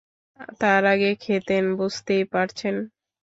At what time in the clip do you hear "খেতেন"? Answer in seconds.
1.15-1.63